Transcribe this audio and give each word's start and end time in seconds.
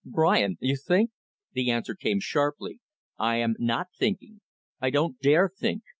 "Brian! 0.03 0.57
You 0.59 0.77
think" 0.77 1.11
The 1.53 1.69
answer 1.69 1.93
came 1.93 2.19
sharply, 2.19 2.79
"I 3.19 3.35
am 3.35 3.53
not 3.59 3.89
thinking. 3.95 4.41
I 4.79 4.89
don't 4.89 5.19
dare 5.19 5.47
think. 5.47 5.83